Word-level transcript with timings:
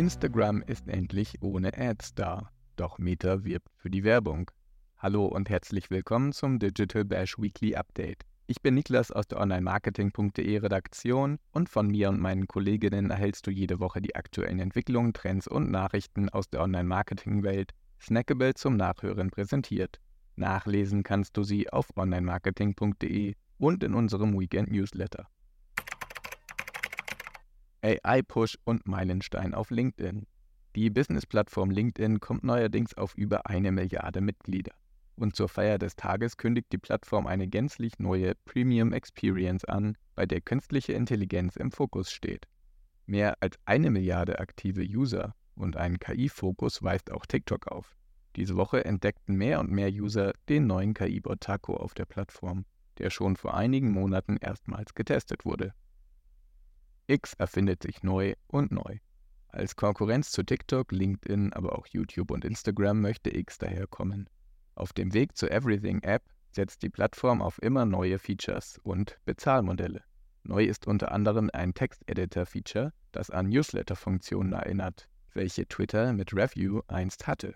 Instagram 0.00 0.62
ist 0.66 0.88
endlich 0.88 1.42
ohne 1.42 1.76
Ads 1.76 2.14
da, 2.14 2.50
doch 2.76 2.96
Meta 2.96 3.44
wirbt 3.44 3.68
für 3.76 3.90
die 3.90 4.02
Werbung. 4.02 4.50
Hallo 4.96 5.26
und 5.26 5.50
herzlich 5.50 5.90
willkommen 5.90 6.32
zum 6.32 6.58
Digital 6.58 7.04
Bash 7.04 7.36
Weekly 7.38 7.76
Update. 7.76 8.22
Ich 8.46 8.62
bin 8.62 8.76
Niklas 8.76 9.12
aus 9.12 9.28
der 9.28 9.38
Online-Marketing.de 9.40 10.56
Redaktion 10.56 11.38
und 11.52 11.68
von 11.68 11.88
mir 11.88 12.08
und 12.08 12.18
meinen 12.18 12.48
Kolleginnen 12.48 13.10
erhältst 13.10 13.46
du 13.46 13.50
jede 13.50 13.78
Woche 13.78 14.00
die 14.00 14.14
aktuellen 14.14 14.60
Entwicklungen, 14.60 15.12
Trends 15.12 15.46
und 15.46 15.70
Nachrichten 15.70 16.30
aus 16.30 16.48
der 16.48 16.62
Online-Marketing-Welt 16.62 17.74
snackable 18.00 18.54
zum 18.54 18.76
Nachhören 18.76 19.30
präsentiert. 19.30 20.00
Nachlesen 20.36 21.02
kannst 21.02 21.36
du 21.36 21.42
sie 21.42 21.70
auf 21.70 21.96
online-marketing.de 21.96 23.34
und 23.58 23.84
in 23.84 23.94
unserem 23.94 24.38
Weekend-Newsletter. 24.38 25.26
AI-Push 27.82 28.58
und 28.64 28.86
Meilenstein 28.86 29.54
auf 29.54 29.70
LinkedIn. 29.70 30.26
Die 30.76 30.90
Business-Plattform 30.90 31.70
LinkedIn 31.70 32.20
kommt 32.20 32.44
neuerdings 32.44 32.94
auf 32.94 33.14
über 33.16 33.46
eine 33.46 33.72
Milliarde 33.72 34.20
Mitglieder. 34.20 34.72
Und 35.16 35.36
zur 35.36 35.48
Feier 35.48 35.78
des 35.78 35.96
Tages 35.96 36.36
kündigt 36.36 36.72
die 36.72 36.78
Plattform 36.78 37.26
eine 37.26 37.48
gänzlich 37.48 37.98
neue 37.98 38.34
Premium 38.44 38.92
Experience 38.92 39.64
an, 39.64 39.96
bei 40.14 40.26
der 40.26 40.40
künstliche 40.40 40.92
Intelligenz 40.92 41.56
im 41.56 41.72
Fokus 41.72 42.10
steht. 42.10 42.46
Mehr 43.06 43.34
als 43.40 43.58
eine 43.64 43.90
Milliarde 43.90 44.38
aktive 44.38 44.82
User 44.82 45.34
und 45.60 45.76
einen 45.76 45.98
KI-Fokus 45.98 46.82
weist 46.82 47.10
auch 47.12 47.26
TikTok 47.26 47.68
auf. 47.68 47.96
Diese 48.36 48.56
Woche 48.56 48.84
entdeckten 48.84 49.36
mehr 49.36 49.60
und 49.60 49.70
mehr 49.70 49.90
User 49.90 50.32
den 50.48 50.66
neuen 50.66 50.94
KI-Bot 50.94 51.40
Taco 51.40 51.76
auf 51.76 51.94
der 51.94 52.06
Plattform, 52.06 52.64
der 52.98 53.10
schon 53.10 53.36
vor 53.36 53.54
einigen 53.54 53.90
Monaten 53.90 54.36
erstmals 54.36 54.94
getestet 54.94 55.44
wurde. 55.44 55.72
X 57.06 57.34
erfindet 57.34 57.82
sich 57.82 58.02
neu 58.02 58.34
und 58.46 58.70
neu. 58.70 58.98
Als 59.48 59.74
Konkurrenz 59.74 60.30
zu 60.30 60.44
TikTok, 60.44 60.92
LinkedIn, 60.92 61.52
aber 61.52 61.76
auch 61.76 61.86
YouTube 61.88 62.30
und 62.30 62.44
Instagram 62.44 63.00
möchte 63.00 63.36
X 63.36 63.58
daherkommen. 63.58 64.28
Auf 64.76 64.92
dem 64.92 65.12
Weg 65.12 65.36
zur 65.36 65.50
Everything 65.50 66.02
App 66.02 66.22
setzt 66.52 66.82
die 66.82 66.88
Plattform 66.88 67.42
auf 67.42 67.60
immer 67.60 67.84
neue 67.84 68.18
Features 68.18 68.78
und 68.84 69.18
Bezahlmodelle. 69.24 70.04
Neu 70.44 70.64
ist 70.64 70.86
unter 70.86 71.10
anderem 71.10 71.50
ein 71.52 71.74
Texteditor-Feature, 71.74 72.92
das 73.12 73.30
an 73.30 73.48
Newsletter-Funktionen 73.48 74.52
erinnert, 74.52 75.08
welche 75.34 75.66
Twitter 75.66 76.12
mit 76.12 76.32
Review 76.34 76.82
einst 76.88 77.26
hatte. 77.26 77.54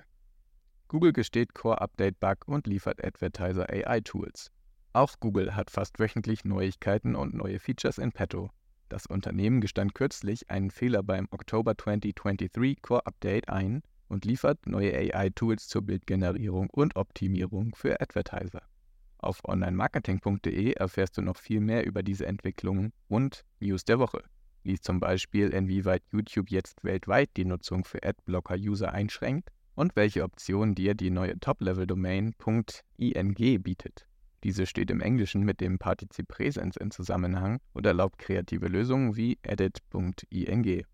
Google 0.88 1.12
gesteht 1.12 1.54
Core-Update-Bug 1.54 2.46
und 2.46 2.66
liefert 2.66 3.04
Advertiser 3.04 3.68
AI-Tools. 3.70 4.50
Auch 4.92 5.14
Google 5.18 5.56
hat 5.56 5.70
fast 5.70 5.98
wöchentlich 5.98 6.44
Neuigkeiten 6.44 7.16
und 7.16 7.34
neue 7.34 7.58
Features 7.58 7.98
in 7.98 8.12
petto, 8.12 8.50
das 8.88 9.06
Unternehmen 9.06 9.60
gestand 9.60 9.94
kürzlich 9.94 10.50
einen 10.50 10.70
Fehler 10.70 11.02
beim 11.02 11.26
Oktober 11.30 11.76
2023 11.76 12.80
Core 12.82 13.06
Update 13.06 13.48
ein 13.48 13.82
und 14.08 14.24
liefert 14.24 14.66
neue 14.66 14.94
AI-Tools 14.94 15.68
zur 15.68 15.82
Bildgenerierung 15.82 16.70
und 16.70 16.94
Optimierung 16.94 17.74
für 17.74 18.00
Advertiser. 18.00 18.62
Auf 19.18 19.40
onlinemarketing.de 19.44 20.74
erfährst 20.74 21.16
du 21.16 21.22
noch 21.22 21.38
viel 21.38 21.60
mehr 21.60 21.86
über 21.86 22.02
diese 22.02 22.26
Entwicklungen 22.26 22.92
und 23.08 23.44
News 23.58 23.84
der 23.84 23.98
Woche. 23.98 24.22
Lies 24.64 24.80
zum 24.80 24.98
Beispiel, 24.98 25.50
inwieweit 25.50 26.02
YouTube 26.10 26.50
jetzt 26.50 26.82
weltweit 26.84 27.30
die 27.36 27.44
Nutzung 27.44 27.84
für 27.84 28.02
Adblocker-User 28.02 28.92
einschränkt 28.92 29.50
und 29.74 29.94
welche 29.94 30.24
Optionen 30.24 30.74
dir 30.74 30.94
die 30.94 31.10
neue 31.10 31.38
Top-Level-Domain 31.38 32.34
.ing 32.96 33.62
bietet. 33.62 34.06
Diese 34.42 34.66
steht 34.66 34.90
im 34.90 35.00
Englischen 35.00 35.42
mit 35.42 35.60
dem 35.60 35.78
Partizip 35.78 36.28
Präsens 36.28 36.76
in 36.76 36.90
Zusammenhang 36.90 37.60
und 37.74 37.84
erlaubt 37.84 38.18
kreative 38.18 38.68
Lösungen 38.68 39.16
wie 39.16 39.38
edit.ing. 39.42 40.84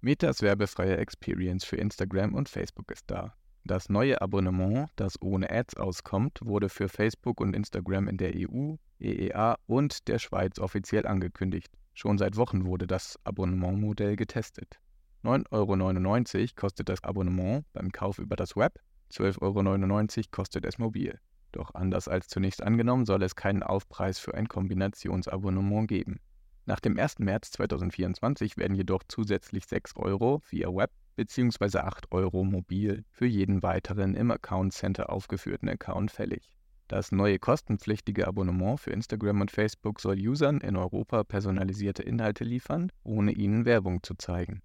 Metas 0.00 0.42
werbefreie 0.42 0.96
Experience 0.96 1.64
für 1.64 1.76
Instagram 1.76 2.34
und 2.34 2.48
Facebook 2.48 2.90
ist 2.90 3.10
da. 3.10 3.34
Das 3.64 3.88
neue 3.88 4.20
Abonnement, 4.20 4.90
das 4.96 5.22
ohne 5.22 5.50
Ads 5.50 5.76
auskommt, 5.76 6.40
wurde 6.42 6.68
für 6.68 6.88
Facebook 6.88 7.40
und 7.40 7.56
Instagram 7.56 8.08
in 8.08 8.18
der 8.18 8.32
EU, 8.34 8.74
EEA 9.04 9.56
und 9.66 10.08
der 10.08 10.18
Schweiz 10.18 10.58
offiziell 10.58 11.06
angekündigt. 11.06 11.72
Schon 11.92 12.18
seit 12.18 12.36
Wochen 12.36 12.64
wurde 12.64 12.86
das 12.86 13.18
Abonnementmodell 13.24 14.16
getestet. 14.16 14.80
9,99 15.22 16.40
Euro 16.40 16.48
kostet 16.56 16.88
das 16.88 17.04
Abonnement 17.04 17.64
beim 17.72 17.92
Kauf 17.92 18.18
über 18.18 18.36
das 18.36 18.56
Web 18.56 18.80
12,99 19.14 20.16
Euro 20.18 20.28
kostet 20.30 20.64
es 20.66 20.78
mobil. 20.78 21.18
Doch 21.52 21.72
anders 21.74 22.08
als 22.08 22.26
zunächst 22.26 22.62
angenommen, 22.62 23.06
soll 23.06 23.22
es 23.22 23.36
keinen 23.36 23.62
Aufpreis 23.62 24.18
für 24.18 24.34
ein 24.34 24.48
Kombinationsabonnement 24.48 25.86
geben. 25.86 26.18
Nach 26.66 26.80
dem 26.80 26.98
1. 26.98 27.20
März 27.20 27.52
2024 27.52 28.56
werden 28.56 28.74
jedoch 28.74 29.02
zusätzlich 29.06 29.66
6 29.66 29.96
Euro 29.96 30.42
via 30.48 30.68
Web 30.74 30.90
bzw. 31.14 31.78
8 31.78 32.10
Euro 32.10 32.42
mobil 32.42 33.04
für 33.12 33.26
jeden 33.26 33.62
weiteren 33.62 34.14
im 34.14 34.30
Account 34.30 34.72
Center 34.72 35.10
aufgeführten 35.10 35.68
Account 35.68 36.10
fällig. 36.10 36.48
Das 36.88 37.12
neue 37.12 37.38
kostenpflichtige 37.38 38.28
Abonnement 38.28 38.78
für 38.78 38.90
Instagram 38.90 39.40
und 39.40 39.50
Facebook 39.50 40.00
soll 40.00 40.18
Usern 40.18 40.60
in 40.60 40.76
Europa 40.76 41.24
personalisierte 41.24 42.02
Inhalte 42.02 42.44
liefern, 42.44 42.92
ohne 43.02 43.32
ihnen 43.32 43.64
Werbung 43.64 44.02
zu 44.02 44.14
zeigen. 44.14 44.60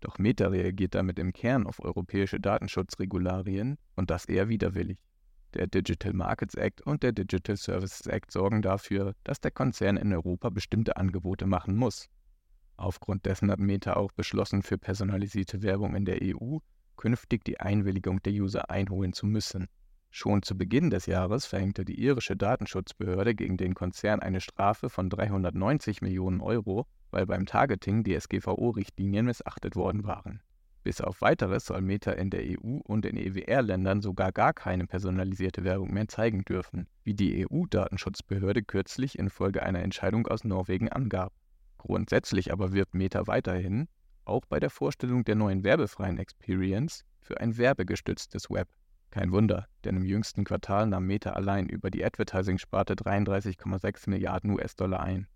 Doch 0.00 0.18
Meta 0.18 0.46
reagiert 0.46 0.94
damit 0.94 1.18
im 1.18 1.32
Kern 1.32 1.66
auf 1.66 1.80
europäische 1.80 2.38
Datenschutzregularien 2.38 3.78
und 3.96 4.10
das 4.10 4.26
eher 4.26 4.48
widerwillig. 4.48 4.98
Der 5.54 5.66
Digital 5.66 6.12
Markets 6.12 6.54
Act 6.54 6.82
und 6.82 7.02
der 7.02 7.12
Digital 7.12 7.56
Services 7.56 8.06
Act 8.06 8.30
sorgen 8.30 8.62
dafür, 8.62 9.14
dass 9.24 9.40
der 9.40 9.50
Konzern 9.50 9.96
in 9.96 10.12
Europa 10.12 10.50
bestimmte 10.50 10.96
Angebote 10.96 11.46
machen 11.46 11.74
muss. 11.74 12.08
Aufgrund 12.76 13.26
dessen 13.26 13.50
hat 13.50 13.58
Meta 13.58 13.94
auch 13.94 14.12
beschlossen, 14.12 14.62
für 14.62 14.78
personalisierte 14.78 15.62
Werbung 15.62 15.96
in 15.96 16.04
der 16.04 16.18
EU 16.22 16.58
künftig 16.96 17.44
die 17.44 17.58
Einwilligung 17.58 18.22
der 18.22 18.34
User 18.34 18.70
einholen 18.70 19.12
zu 19.12 19.26
müssen. 19.26 19.66
Schon 20.10 20.42
zu 20.42 20.56
Beginn 20.56 20.90
des 20.90 21.06
Jahres 21.06 21.46
verhängte 21.46 21.84
die 21.84 22.00
irische 22.00 22.36
Datenschutzbehörde 22.36 23.34
gegen 23.34 23.56
den 23.56 23.74
Konzern 23.74 24.20
eine 24.20 24.40
Strafe 24.40 24.88
von 24.88 25.10
390 25.10 26.00
Millionen 26.00 26.40
Euro 26.40 26.86
weil 27.10 27.26
beim 27.26 27.46
Targeting 27.46 28.04
DSGVO-Richtlinien 28.04 29.24
missachtet 29.24 29.76
worden 29.76 30.04
waren. 30.04 30.42
Bis 30.82 31.00
auf 31.00 31.20
weiteres 31.20 31.64
soll 31.66 31.80
Meta 31.80 32.12
in 32.12 32.30
der 32.30 32.42
EU 32.42 32.78
und 32.84 33.06
in 33.06 33.16
EWR-Ländern 33.16 34.02
sogar 34.02 34.32
gar 34.32 34.52
keine 34.52 34.86
personalisierte 34.86 35.64
Werbung 35.64 35.92
mehr 35.92 36.06
zeigen 36.08 36.44
dürfen, 36.44 36.86
wie 37.02 37.14
die 37.14 37.46
EU-Datenschutzbehörde 37.46 38.62
kürzlich 38.62 39.18
infolge 39.18 39.62
einer 39.62 39.82
Entscheidung 39.82 40.28
aus 40.28 40.44
Norwegen 40.44 40.90
angab. 40.90 41.32
Grundsätzlich 41.78 42.52
aber 42.52 42.72
wirbt 42.72 42.94
Meta 42.94 43.26
weiterhin, 43.26 43.88
auch 44.24 44.44
bei 44.46 44.60
der 44.60 44.70
Vorstellung 44.70 45.24
der 45.24 45.34
neuen 45.34 45.64
werbefreien 45.64 46.18
Experience, 46.18 47.04
für 47.20 47.40
ein 47.40 47.56
werbegestütztes 47.56 48.50
Web. 48.50 48.68
Kein 49.16 49.32
Wunder, 49.32 49.66
denn 49.84 49.96
im 49.96 50.04
jüngsten 50.04 50.44
Quartal 50.44 50.86
nahm 50.86 51.06
Meta 51.06 51.30
allein 51.30 51.70
über 51.70 51.90
die 51.90 52.04
Advertising-Sparte 52.04 52.96
33,6 52.96 54.10
Milliarden 54.10 54.50
US-Dollar 54.50 55.00
ein. 55.00 55.26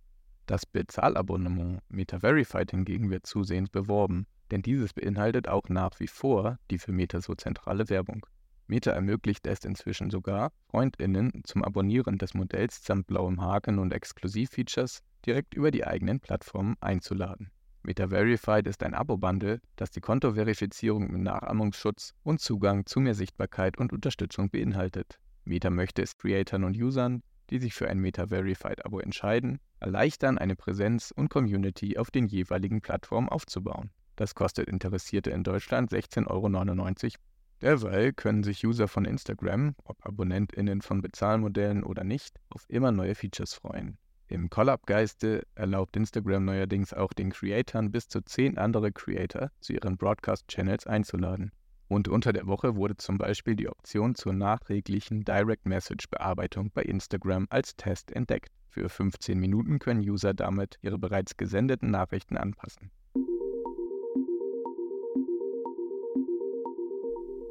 Das 0.45 0.67
Bezahlabonnement 0.67 1.81
Meta 1.89 2.21
Verified 2.21 2.73
hingegen 2.73 3.09
wird 3.09 3.25
zusehends 3.25 3.71
beworben, 3.71 4.27
denn 4.51 4.61
dieses 4.61 4.93
beinhaltet 4.93 5.49
auch 5.49 5.71
nach 5.71 5.99
wie 5.99 6.09
vor 6.09 6.59
die 6.71 6.77
für 6.77 6.93
Meta 6.93 7.23
so 7.23 7.35
zentrale 7.35 7.89
Werbung. 7.89 8.27
Meta 8.67 8.91
ermöglicht 8.91 9.47
es 9.47 9.65
inzwischen 9.65 10.11
sogar, 10.11 10.53
FreundInnen 10.69 11.41
zum 11.45 11.65
Abonnieren 11.65 12.19
des 12.19 12.35
Modells 12.35 12.85
samt 12.85 13.07
blauem 13.07 13.41
Haken 13.41 13.79
und 13.79 13.95
Exklusivfeatures 13.95 15.03
direkt 15.25 15.55
über 15.55 15.71
die 15.71 15.87
eigenen 15.87 16.21
Plattformen 16.21 16.77
einzuladen. 16.83 17.51
Meta 17.83 18.09
Verified 18.09 18.67
ist 18.67 18.83
ein 18.83 18.93
Abo-Bundle, 18.93 19.61
das 19.77 19.91
die 19.91 20.03
Kontoverifizierung 20.03 21.11
mit 21.11 21.23
Nachahmungsschutz 21.23 22.15
und 22.23 22.39
Zugang 22.39 22.85
zu 22.85 23.01
mehr 23.01 23.15
Sichtbarkeit 23.15 23.79
und 23.79 23.95
Unterstützung 23.95 24.51
beinhaltet. 24.51 25.19
Meta 25.45 25.71
möchte 25.71 26.03
es 26.03 26.19
Creatern 26.19 26.65
und 26.65 26.77
Usern, 26.77 27.23
die 27.49 27.59
sich 27.59 27.73
für 27.73 27.89
ein 27.89 27.99
Meta-Verified-Abo 27.99 29.01
entscheiden, 29.01 29.61
erleichtern, 29.81 30.37
eine 30.37 30.57
Präsenz 30.57 31.11
und 31.11 31.31
Community 31.31 31.97
auf 31.97 32.11
den 32.11 32.27
jeweiligen 32.27 32.83
Plattformen 32.83 33.31
aufzubauen. 33.31 33.91
Das 34.15 34.35
kostet 34.35 34.69
Interessierte 34.69 35.31
in 35.31 35.43
Deutschland 35.43 35.91
16,99 35.91 36.27
Euro. 36.29 37.15
Derweil 37.63 38.13
können 38.13 38.43
sich 38.43 38.65
User 38.65 38.89
von 38.89 39.07
Instagram, 39.07 39.75
ob 39.85 40.05
AbonnentInnen 40.07 40.83
von 40.83 41.01
Bezahlmodellen 41.01 41.83
oder 41.83 42.05
nicht, 42.05 42.39
auf 42.51 42.65
immer 42.69 42.93
neue 42.93 43.15
Features 43.15 43.55
freuen. 43.55 43.97
Im 44.31 44.49
Collab-Geiste 44.49 45.43
erlaubt 45.57 45.97
Instagram 45.97 46.45
neuerdings 46.45 46.95
auch 46.95 47.13
den 47.13 47.31
Creatoren 47.31 47.91
bis 47.91 48.07
zu 48.07 48.21
10 48.21 48.59
andere 48.59 48.93
Creator 48.93 49.51
zu 49.59 49.73
ihren 49.73 49.97
Broadcast-Channels 49.97 50.87
einzuladen. 50.87 51.51
Und 51.89 52.07
unter 52.07 52.33
der 52.33 52.47
Woche 52.47 52.77
wurde 52.77 52.97
zum 52.97 53.19
Beispiel 53.19 53.57
die 53.57 53.69
Option 53.69 54.15
zur 54.15 54.33
nachträglichen 54.33 55.25
Direct 55.25 55.67
Message 55.67 56.09
Bearbeitung 56.11 56.71
bei 56.73 56.83
Instagram 56.83 57.49
als 57.51 57.75
Test 57.75 58.13
entdeckt. 58.13 58.53
Für 58.69 58.89
15 58.89 59.37
Minuten 59.37 59.81
können 59.81 60.01
User 60.01 60.33
damit 60.33 60.79
ihre 60.81 60.97
bereits 60.97 61.37
gesendeten 61.37 61.91
Nachrichten 61.91 62.37
anpassen. 62.37 62.93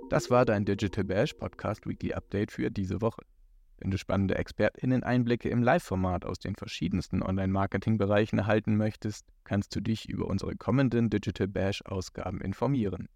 Das 0.09 0.29
war 0.29 0.45
dein 0.45 0.63
Digital 0.63 1.03
Bash 1.03 1.33
Podcast 1.33 1.85
Weekly 1.85 2.13
Update 2.13 2.53
für 2.53 2.71
diese 2.71 3.01
Woche. 3.01 3.23
Wenn 3.81 3.91
du 3.91 3.97
spannende 3.97 4.37
ExpertInnen-Einblicke 4.37 5.47
im 5.47 5.63
Live-Format 5.63 6.25
aus 6.25 6.37
den 6.37 6.55
verschiedensten 6.55 7.23
Online-Marketing-Bereichen 7.23 8.39
erhalten 8.39 8.75
möchtest, 8.75 9.25
kannst 9.45 9.73
du 9.73 9.79
dich 9.79 10.09
über 10.09 10.27
unsere 10.27 10.57
kommenden 10.57 11.09
Digital 11.09 11.47
Bash-Ausgaben 11.47 12.41
informieren. 12.41 13.07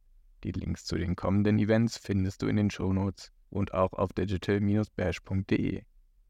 Die 0.45 0.53
Links 0.53 0.85
zu 0.85 0.97
den 0.97 1.17
kommenden 1.17 1.59
Events 1.59 1.97
findest 1.97 2.41
du 2.41 2.47
in 2.47 2.55
den 2.55 2.69
Shownotes 2.69 3.33
und 3.49 3.73
auch 3.73 3.91
auf 3.91 4.13
digital-bash.de. 4.13 5.83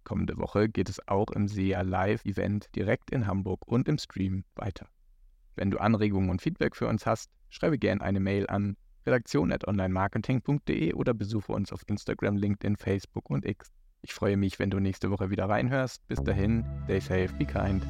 Kommende 0.03 0.37
Woche 0.37 0.67
geht 0.67 0.89
es 0.89 1.07
auch 1.07 1.29
im 1.29 1.47
SEA 1.47 1.81
Live-Event 1.81 2.75
direkt 2.75 3.11
in 3.11 3.27
Hamburg 3.27 3.67
und 3.67 3.87
im 3.87 3.99
Stream 3.99 4.45
weiter. 4.55 4.87
Wenn 5.55 5.69
du 5.69 5.77
Anregungen 5.77 6.31
und 6.31 6.41
Feedback 6.41 6.75
für 6.75 6.87
uns 6.87 7.05
hast, 7.05 7.29
schreibe 7.51 7.77
gerne 7.77 8.01
eine 8.01 8.19
Mail 8.19 8.47
an 8.47 8.77
redaktion.onlinemarketing.de 9.05 10.93
oder 10.93 11.13
besuche 11.13 11.51
uns 11.51 11.71
auf 11.71 11.83
Instagram, 11.87 12.35
LinkedIn, 12.35 12.77
Facebook 12.77 13.29
und 13.29 13.45
X. 13.45 13.71
Ich 14.05 14.13
freue 14.13 14.35
mich, 14.35 14.59
wenn 14.59 14.69
du 14.69 14.79
nächste 14.79 15.09
Woche 15.11 15.29
wieder 15.29 15.47
reinhörst. 15.47 16.05
Bis 16.09 16.21
dahin, 16.21 16.65
stay 16.83 16.99
safe, 16.99 17.29
be 17.39 17.45
kind. 17.45 17.87